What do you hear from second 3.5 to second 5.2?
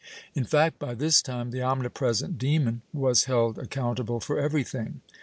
accountable for everything.